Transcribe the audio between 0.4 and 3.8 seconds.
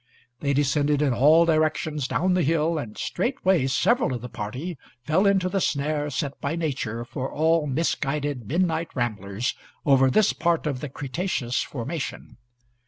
descended in all directions down the hill, and straightway